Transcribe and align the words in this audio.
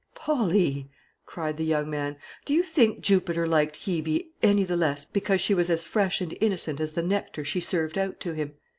"Polly," 0.15 0.89
cried 1.27 1.57
the 1.57 1.63
young 1.63 1.87
man, 1.87 2.17
"do 2.43 2.55
you 2.55 2.63
think 2.63 3.01
Jupiter 3.01 3.45
liked 3.47 3.75
Hebe 3.85 4.29
any 4.41 4.63
the 4.63 4.75
less 4.75 5.05
because 5.05 5.41
she 5.41 5.53
was 5.53 5.69
as 5.69 5.85
fresh 5.85 6.21
and 6.21 6.35
innocent 6.41 6.79
as 6.79 6.93
the 6.93 7.03
nectar 7.03 7.45
she 7.45 7.59
served 7.59 7.99
out 7.99 8.19
to 8.21 8.33
him? 8.33 8.53